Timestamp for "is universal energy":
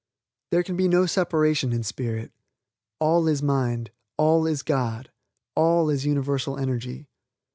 5.91-7.07